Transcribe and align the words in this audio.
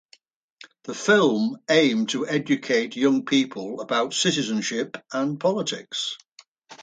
The 0.85 0.95
film 0.95 1.57
aimed 1.69 2.09
to 2.09 2.25
educate 2.27 2.95
young 2.95 3.23
people 3.23 3.81
about 3.81 4.15
citizenship 4.15 4.97
and 5.13 5.39
politics. 5.39 6.17